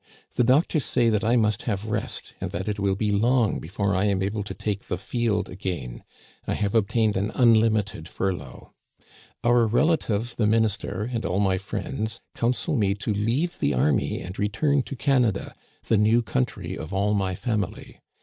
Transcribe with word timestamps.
The 0.33 0.43
doctors 0.43 0.83
say 0.83 1.11
that 1.11 1.23
I 1.23 1.35
must 1.35 1.61
have 1.69 1.85
rest, 1.85 2.33
and 2.41 2.49
that 2.49 2.67
it 2.67 2.79
will 2.79 2.95
be 2.95 3.11
long 3.11 3.59
before 3.59 3.93
I 3.95 4.05
am 4.05 4.23
able 4.23 4.41
to 4.45 4.55
take 4.55 4.87
the 4.87 4.97
field 4.97 5.47
again. 5.47 6.03
I 6.47 6.55
have 6.55 6.73
obtained 6.73 7.15
an 7.17 7.29
unlimite(f 7.33 8.07
furlough. 8.07 8.73
Our 9.43 9.67
relative 9.67 10.35
the 10.37 10.47
minister 10.47 11.03
and 11.03 11.23
all 11.23 11.39
my 11.39 11.59
friends 11.59 12.19
counsel 12.33 12.75
me 12.75 12.95
to 12.95 13.13
leave 13.13 13.59
the 13.59 13.75
army 13.75 14.21
and 14.21 14.39
return 14.39 14.81
to 14.87 14.95
Canada, 14.95 15.53
the 15.83 15.97
new 15.97 16.23
country 16.23 16.75
of 16.75 16.91
all 16.95 17.13
my 17.13 17.35
family. 17.35 17.99